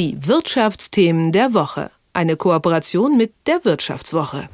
[0.00, 1.90] Die Wirtschaftsthemen der Woche.
[2.14, 4.48] Eine Kooperation mit der Wirtschaftswoche.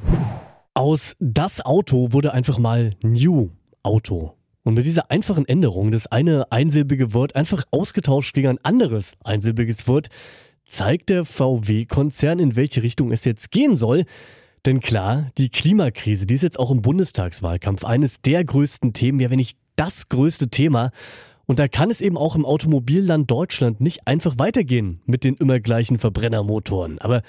[0.73, 4.33] Aus das Auto wurde einfach mal New Auto.
[4.63, 9.87] Und mit dieser einfachen Änderung, das eine einsilbige Wort einfach ausgetauscht gegen ein anderes einsilbiges
[9.87, 10.09] Wort,
[10.65, 14.03] zeigt der VW-Konzern, in welche Richtung es jetzt gehen soll.
[14.65, 19.29] Denn klar, die Klimakrise, die ist jetzt auch im Bundestagswahlkampf eines der größten Themen, ja
[19.29, 20.91] wenn nicht das größte Thema.
[21.49, 25.61] Und da kann es eben auch im Automobilland Deutschland nicht einfach weitergehen mit den immer
[25.61, 26.99] gleichen Verbrennermotoren.
[26.99, 27.21] Aber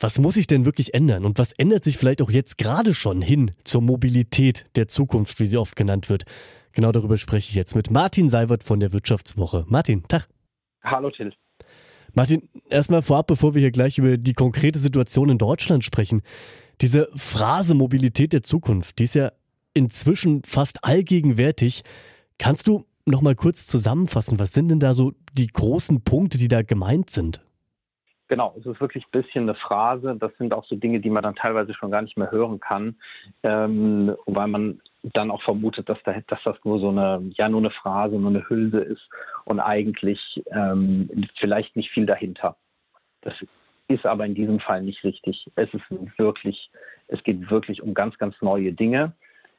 [0.00, 1.26] was muss sich denn wirklich ändern?
[1.26, 5.46] Und was ändert sich vielleicht auch jetzt gerade schon hin zur Mobilität der Zukunft, wie
[5.46, 6.24] sie oft genannt wird?
[6.72, 9.66] Genau darüber spreche ich jetzt mit Martin Seiwert von der Wirtschaftswoche.
[9.68, 10.26] Martin, Tag.
[10.82, 11.34] Hallo Till.
[12.14, 16.22] Martin, erstmal vorab, bevor wir hier gleich über die konkrete Situation in Deutschland sprechen.
[16.80, 19.32] Diese Phrase Mobilität der Zukunft, die ist ja
[19.74, 21.82] inzwischen fast allgegenwärtig.
[22.38, 26.48] Kannst du noch mal kurz zusammenfassen, was sind denn da so die großen Punkte, die
[26.48, 27.40] da gemeint sind?
[28.28, 30.16] Genau, es ist wirklich ein bisschen eine Phrase.
[30.18, 32.96] Das sind auch so Dinge, die man dann teilweise schon gar nicht mehr hören kann,
[33.44, 37.60] ähm, weil man dann auch vermutet, dass, da, dass das nur so eine, ja, nur
[37.60, 39.08] eine Phrase, nur eine Hülse ist
[39.44, 41.08] und eigentlich ähm,
[41.38, 42.56] vielleicht nicht viel dahinter.
[43.20, 43.34] Das
[43.86, 45.46] ist aber in diesem Fall nicht richtig.
[45.54, 45.84] Es ist
[46.18, 46.70] wirklich,
[47.06, 49.12] es geht wirklich um ganz, ganz neue Dinge.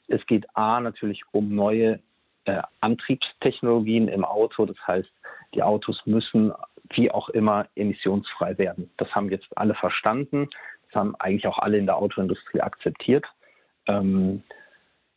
[0.10, 2.02] Es geht A natürlich um neue
[2.48, 4.66] äh, Antriebstechnologien im Auto.
[4.66, 5.10] Das heißt,
[5.54, 6.54] die Autos müssen
[6.92, 8.90] wie auch immer emissionsfrei werden.
[8.98, 10.50] Das haben jetzt alle verstanden.
[10.86, 13.26] Das haben eigentlich auch alle in der Autoindustrie akzeptiert.
[13.88, 14.44] Ähm,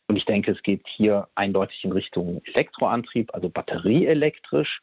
[0.07, 4.81] und ich denke, es geht hier eindeutig in Richtung Elektroantrieb, also batterieelektrisch.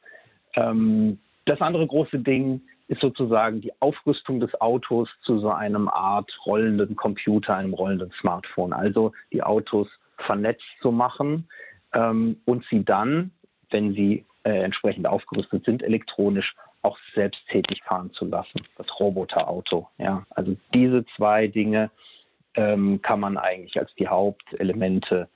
[0.54, 6.30] Ähm, das andere große Ding ist sozusagen die Aufrüstung des Autos zu so einem Art
[6.46, 8.72] rollenden Computer, einem rollenden Smartphone.
[8.72, 11.46] Also die Autos vernetzt zu machen
[11.92, 13.31] ähm, und sie dann,
[13.70, 18.62] wenn sie äh, entsprechend aufgerüstet sind, elektronisch auch selbsttätig fahren zu lassen.
[18.77, 19.89] Das Roboterauto.
[19.98, 21.91] Ja, also diese zwei Dinge
[22.55, 25.28] ähm, kann man eigentlich als die Hauptelemente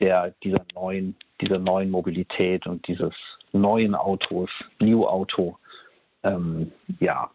[0.00, 3.14] der, dieser, neuen, dieser neuen Mobilität und dieses
[3.52, 4.50] neuen Autos,
[4.80, 5.58] New Auto,
[6.22, 7.30] ähm, ja,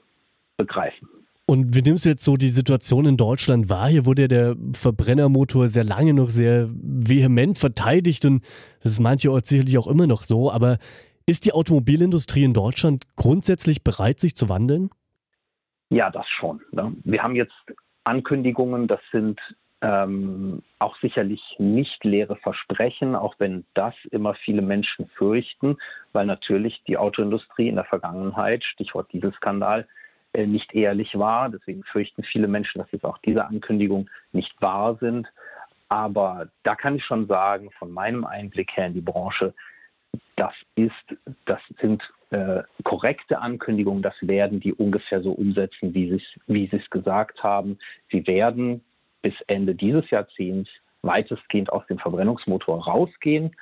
[0.57, 1.07] begreifen.
[1.49, 3.87] Und wie nimmst du jetzt so die Situation in Deutschland wahr?
[3.87, 8.43] Hier wurde ja der Verbrennermotor sehr lange noch sehr vehement verteidigt und
[8.83, 10.51] das ist mancherorts sicherlich auch immer noch so.
[10.51, 10.77] Aber
[11.25, 14.91] ist die Automobilindustrie in Deutschland grundsätzlich bereit, sich zu wandeln?
[15.89, 16.61] Ja, das schon.
[16.71, 16.93] Ne?
[17.03, 17.55] Wir haben jetzt
[18.03, 19.39] Ankündigungen, das sind
[19.81, 25.77] ähm, auch sicherlich nicht leere Versprechen, auch wenn das immer viele Menschen fürchten,
[26.13, 29.87] weil natürlich die Autoindustrie in der Vergangenheit, Stichwort Dieselskandal,
[30.35, 31.49] nicht ehrlich war.
[31.49, 35.27] Deswegen fürchten viele Menschen, dass jetzt auch diese Ankündigungen nicht wahr sind.
[35.89, 39.53] Aber da kann ich schon sagen, von meinem Einblick her in die Branche,
[40.35, 40.93] das ist,
[41.45, 46.89] das sind äh, korrekte Ankündigungen, das werden die ungefähr so umsetzen, wie sie wie es
[46.89, 47.79] gesagt haben.
[48.11, 48.83] Sie werden
[49.21, 50.69] bis Ende dieses Jahrzehnts
[51.01, 53.55] weitestgehend aus dem Verbrennungsmotor rausgehen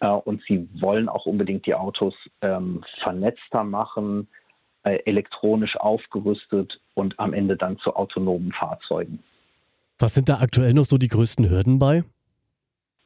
[0.00, 4.39] äh, und sie wollen auch unbedingt die Autos ähm, vernetzter machen, äh,
[4.82, 9.22] elektronisch aufgerüstet und am Ende dann zu autonomen Fahrzeugen.
[9.98, 12.04] Was sind da aktuell noch so die größten Hürden bei?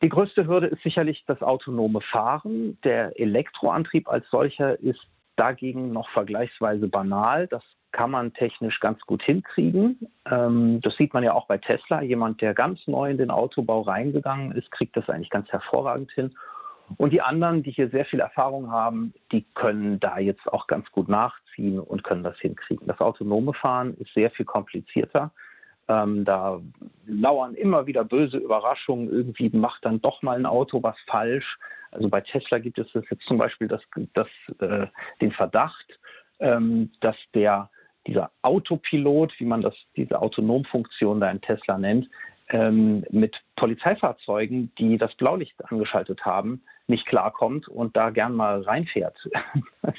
[0.03, 2.79] Die größte Hürde ist sicherlich das autonome Fahren.
[2.85, 5.01] Der Elektroantrieb als solcher ist
[5.37, 7.49] dagegen noch vergleichsweise banal.
[7.49, 9.99] Das kann man technisch ganz gut hinkriegen.
[10.31, 12.03] Ähm, das sieht man ja auch bei Tesla.
[12.03, 16.35] Jemand, der ganz neu in den Autobau reingegangen ist, kriegt das eigentlich ganz hervorragend hin.
[16.97, 20.91] Und die anderen, die hier sehr viel Erfahrung haben, die können da jetzt auch ganz
[20.93, 22.87] gut nachziehen und können das hinkriegen.
[22.87, 25.33] Das autonome Fahren ist sehr viel komplizierter.
[25.89, 26.61] Ähm, da
[27.07, 29.11] lauern immer wieder böse Überraschungen.
[29.11, 31.59] Irgendwie macht dann doch mal ein Auto was falsch.
[31.91, 33.83] Also bei Tesla gibt es jetzt zum Beispiel das,
[34.15, 34.29] das,
[34.61, 34.87] äh,
[35.21, 35.99] den Verdacht,
[36.41, 37.71] ähm, dass der
[38.07, 42.09] dieser Autopilot, wie man das, diese Autonomfunktion da in Tesla nennt,
[42.49, 49.17] ähm, mit Polizeifahrzeugen, die das Blaulicht angeschaltet haben, nicht klarkommt und da gern mal reinfährt.
[49.83, 49.95] das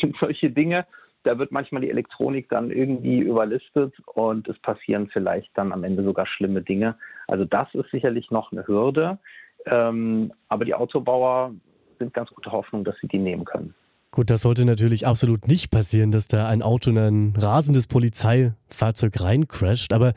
[0.00, 0.86] sind solche Dinge,
[1.26, 6.04] da wird manchmal die Elektronik dann irgendwie überlistet und es passieren vielleicht dann am Ende
[6.04, 6.96] sogar schlimme Dinge.
[7.26, 9.18] Also das ist sicherlich noch eine Hürde,
[9.66, 11.52] ähm, aber die Autobauer
[11.98, 13.74] sind ganz gute Hoffnung, dass sie die nehmen können.
[14.12, 19.20] Gut, das sollte natürlich absolut nicht passieren, dass da ein Auto in ein rasendes Polizeifahrzeug
[19.20, 19.92] reincrasht.
[19.92, 20.12] Aber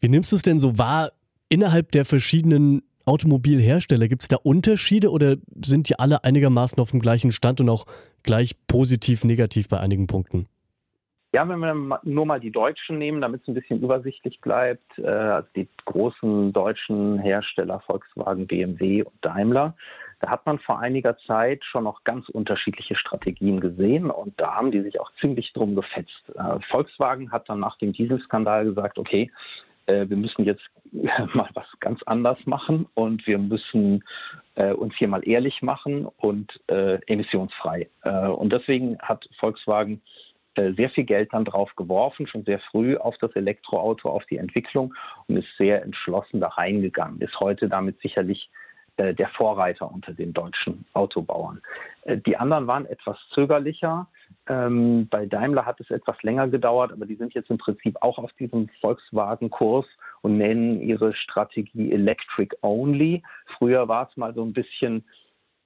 [0.00, 1.10] wie nimmst du es denn so wahr
[1.48, 4.08] innerhalb der verschiedenen Automobilhersteller?
[4.08, 7.84] Gibt es da Unterschiede oder sind die alle einigermaßen auf dem gleichen Stand und auch
[8.22, 10.46] gleich positiv, negativ bei einigen Punkten?
[11.32, 15.08] Ja, wenn wir nur mal die Deutschen nehmen, damit es ein bisschen übersichtlich bleibt, äh,
[15.08, 19.74] also die großen deutschen Hersteller Volkswagen, BMW und Daimler,
[20.20, 24.70] da hat man vor einiger Zeit schon noch ganz unterschiedliche Strategien gesehen und da haben
[24.70, 26.22] die sich auch ziemlich drum gefetzt.
[26.36, 29.32] Äh, Volkswagen hat dann nach dem Dieselskandal gesagt, okay,
[29.86, 34.04] äh, wir müssen jetzt mal was ganz anders machen und wir müssen
[34.54, 37.88] äh, uns hier mal ehrlich machen und äh, emissionsfrei.
[38.02, 40.00] Äh, und deswegen hat Volkswagen
[40.54, 44.38] äh, sehr viel Geld dann drauf geworfen, schon sehr früh auf das Elektroauto, auf die
[44.38, 44.94] Entwicklung
[45.26, 48.50] und ist sehr entschlossen da reingegangen, ist heute damit sicherlich
[48.96, 51.60] äh, der Vorreiter unter den deutschen Autobauern.
[52.26, 54.06] Die anderen waren etwas zögerlicher.
[54.48, 58.18] Ähm, bei Daimler hat es etwas länger gedauert, aber die sind jetzt im Prinzip auch
[58.18, 59.86] auf diesem Volkswagen-Kurs
[60.22, 63.22] und nennen ihre Strategie Electric Only.
[63.58, 65.04] Früher war es mal so ein bisschen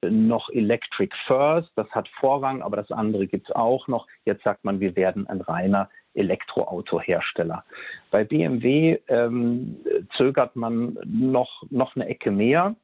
[0.02, 4.06] noch Electric First, das hat Vorrang, aber das andere gibt es auch noch.
[4.24, 7.64] Jetzt sagt man, wir werden ein reiner Elektroautohersteller.
[8.10, 9.76] Bei BMW ähm,
[10.16, 12.76] zögert man noch, noch eine Ecke mehr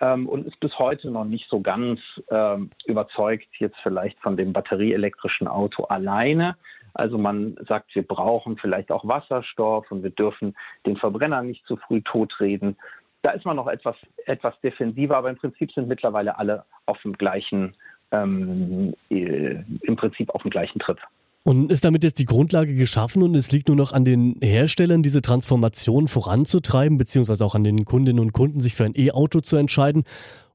[0.00, 2.00] ähm, und ist bis heute noch nicht so ganz
[2.30, 6.56] ähm, überzeugt, jetzt vielleicht von dem batterieelektrischen Auto alleine.
[6.94, 10.56] Also man sagt, wir brauchen vielleicht auch Wasserstoff und wir dürfen
[10.86, 12.76] den Verbrenner nicht zu früh totreden.
[13.22, 17.12] Da ist man noch etwas, etwas defensiver, aber im Prinzip sind mittlerweile alle auf dem
[17.12, 17.76] gleichen,
[18.12, 20.98] ähm, äh, im Prinzip auf dem gleichen Tritt.
[21.42, 25.02] Und ist damit jetzt die Grundlage geschaffen und es liegt nur noch an den Herstellern,
[25.02, 29.56] diese Transformation voranzutreiben, beziehungsweise auch an den Kundinnen und Kunden, sich für ein E-Auto zu
[29.56, 30.04] entscheiden?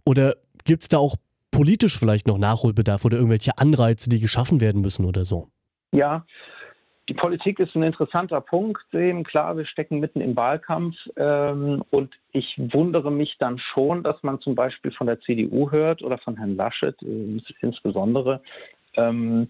[0.06, 1.16] Oder gibt es da auch
[1.50, 5.48] politisch vielleicht noch Nachholbedarf oder irgendwelche Anreize, die geschaffen werden müssen oder so?
[5.92, 6.26] Ja,
[7.08, 8.82] die Politik ist ein interessanter Punkt.
[8.94, 14.22] Eben klar, wir stecken mitten im Wahlkampf ähm, und ich wundere mich dann schon, dass
[14.24, 18.42] man zum Beispiel von der CDU hört oder von Herrn Laschet äh, insbesondere,
[18.98, 19.50] ähm,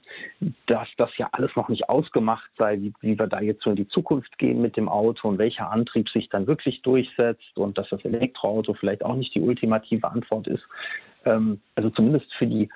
[0.67, 3.75] dass das ja alles noch nicht ausgemacht sei, wie, wie, wir da jetzt so in
[3.75, 7.89] die Zukunft gehen mit dem Auto und welcher Antrieb sich dann wirklich durchsetzt und dass
[7.89, 10.63] das Elektroauto vielleicht auch nicht die ultimative Antwort ist.
[11.25, 12.69] Ähm, also zumindest für die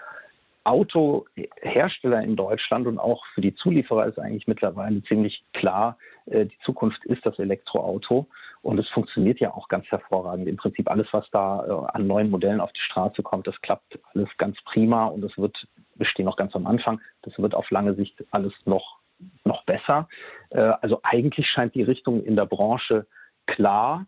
[0.63, 6.57] Autohersteller in Deutschland und auch für die Zulieferer ist eigentlich mittlerweile ziemlich klar, äh, die
[6.63, 8.27] Zukunft ist das Elektroauto.
[8.62, 10.48] Und es funktioniert ja auch ganz hervorragend.
[10.48, 13.98] Im Prinzip alles, was da äh, an neuen Modellen auf die Straße kommt, das klappt
[14.13, 15.56] alles ganz prima und es wird,
[16.00, 18.98] wir stehen noch ganz am Anfang, das wird auf lange Sicht alles noch,
[19.44, 20.07] noch besser.
[20.50, 23.06] Äh, also eigentlich scheint die Richtung in der Branche
[23.46, 24.06] klar,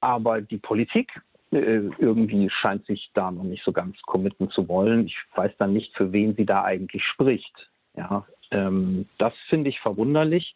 [0.00, 1.10] aber die Politik
[1.50, 5.06] äh, irgendwie scheint sich da noch nicht so ganz committen zu wollen.
[5.06, 7.70] Ich weiß dann nicht, für wen sie da eigentlich spricht.
[7.96, 10.54] Ja, ähm, das finde ich verwunderlich.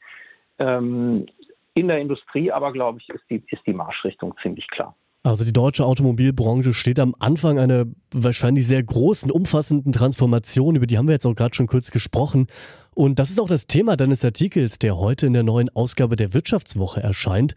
[0.59, 1.27] Ähm,
[1.75, 4.95] in der Industrie aber, glaube ich, ist die, ist die Marschrichtung ziemlich klar.
[5.25, 10.99] Also die deutsche Automobilbranche steht am Anfang einer wahrscheinlich sehr großen, umfassenden Transformation, über die
[10.99, 12.49] haben wir jetzt auch gerade schon kurz gesprochen.
[12.95, 16.35] Und das ist auch das Thema deines Artikels, der heute in der neuen Ausgabe der
[16.35, 17.55] Wirtschaftswoche erscheint.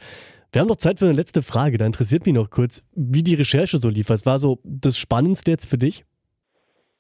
[0.52, 1.80] Wir haben noch Zeit für eine letzte Frage.
[1.80, 4.10] Da interessiert mich noch kurz, wie die Recherche so lief.
[4.10, 6.06] Was war so das Spannendste jetzt für dich?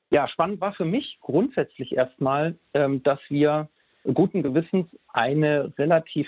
[0.10, 3.70] Ja, spannend war für mich grundsätzlich erstmal, ähm, dass wir
[4.14, 6.28] guten Gewissens eine relativ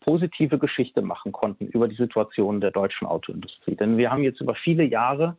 [0.00, 3.76] positive Geschichte machen konnten über die Situation der deutschen Autoindustrie.
[3.76, 5.36] Denn wir haben jetzt über viele Jahre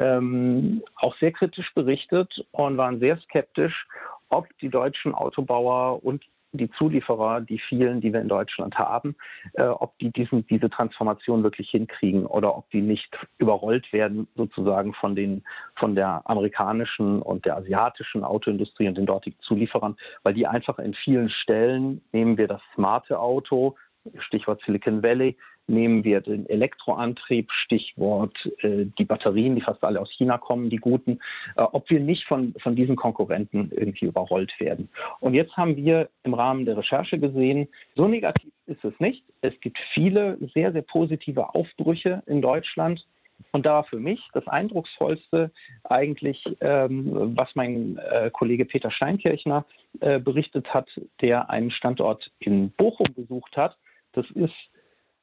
[0.00, 3.86] ähm, auch sehr kritisch berichtet und waren sehr skeptisch,
[4.28, 6.22] ob die deutschen Autobauer und
[6.52, 9.16] die Zulieferer, die vielen, die wir in Deutschland haben,
[9.54, 14.92] äh, ob die diesen, diese Transformation wirklich hinkriegen oder ob die nicht überrollt werden sozusagen
[14.94, 15.42] von den
[15.76, 20.94] von der amerikanischen und der asiatischen Autoindustrie und den dortigen Zulieferern, weil die einfach in
[20.94, 23.76] vielen Stellen nehmen wir das smarte Auto,
[24.18, 30.10] Stichwort Silicon Valley, nehmen wir den Elektroantrieb, Stichwort äh, die Batterien, die fast alle aus
[30.10, 31.20] China kommen, die guten,
[31.56, 34.88] äh, ob wir nicht von, von diesen Konkurrenten irgendwie überrollt werden.
[35.20, 39.24] Und jetzt haben wir im Rahmen der Recherche gesehen, so negativ ist es nicht.
[39.40, 43.04] Es gibt viele sehr, sehr positive Aufbrüche in Deutschland.
[43.50, 45.50] Und da war für mich das Eindrucksvollste
[45.84, 49.64] eigentlich, ähm, was mein äh, Kollege Peter Steinkirchner
[50.00, 50.88] äh, berichtet hat,
[51.20, 53.76] der einen Standort in Bochum besucht hat.
[54.12, 54.54] Das ist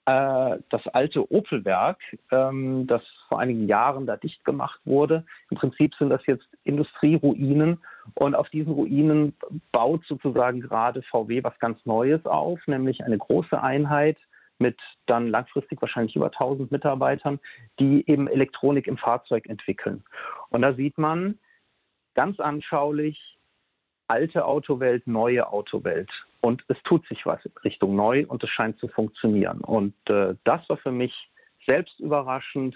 [0.06, 2.00] äh, das alte Opelwerk,
[2.32, 5.26] ähm, das vor einigen Jahren da dicht gemacht wurde.
[5.52, 7.80] Im Prinzip sind das jetzt Industrieruinen
[8.16, 9.36] und auf diesen Ruinen
[9.72, 14.18] baut sozusagen gerade VW was ganz Neues auf, nämlich eine große Einheit
[14.58, 17.40] mit dann langfristig wahrscheinlich über 1000 Mitarbeitern,
[17.80, 20.04] die eben Elektronik im Fahrzeug entwickeln.
[20.50, 21.38] Und da sieht man
[22.16, 23.38] ganz anschaulich
[24.08, 26.10] alte Autowelt, neue Autowelt.
[26.42, 29.60] Und es tut sich was Richtung neu und es scheint zu funktionieren.
[29.62, 31.14] Und äh, das war für mich
[31.68, 32.76] selbst überraschend,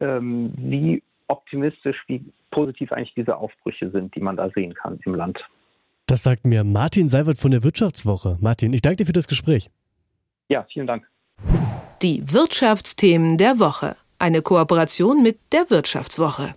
[0.00, 5.14] ähm, wie optimistisch, wie positiv eigentlich diese Aufbrüche sind, die man da sehen kann im
[5.14, 5.38] Land.
[6.06, 8.38] Das sagt mir Martin Seiwert von der Wirtschaftswoche.
[8.40, 9.70] Martin, ich danke dir für das Gespräch.
[10.48, 11.08] Ja, vielen Dank.
[12.02, 13.96] Die Wirtschaftsthemen der Woche.
[14.18, 16.54] Eine Kooperation mit der Wirtschaftswoche.